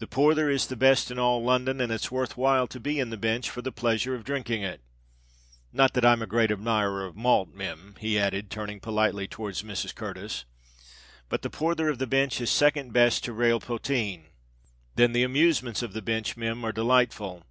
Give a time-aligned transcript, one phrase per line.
[0.00, 3.10] The porther is the best in all London; and it's worth while to be in
[3.10, 4.80] the Binch for the pleasure of dhrinking it.
[5.72, 9.94] Not that I'm a great admirer of malt, Mim," he added, turning politely towards Mrs.
[9.94, 10.46] Curtis;
[11.28, 14.24] "but the porther of the Binch is second best to rale potheen.
[14.96, 17.44] Then the amusements of the Binch, Mim, are delightful!